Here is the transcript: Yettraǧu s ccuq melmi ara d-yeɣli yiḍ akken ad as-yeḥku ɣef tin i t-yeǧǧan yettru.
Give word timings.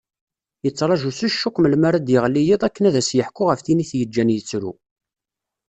Yettraǧu 0.63 1.11
s 1.13 1.19
ccuq 1.33 1.55
melmi 1.59 1.85
ara 1.89 1.99
d-yeɣli 1.99 2.41
yiḍ 2.47 2.61
akken 2.67 2.87
ad 2.89 2.95
as-yeḥku 3.01 3.43
ɣef 3.49 3.59
tin 3.61 3.83
i 3.83 3.85
t-yeǧǧan 3.89 4.33
yettru. 4.35 4.71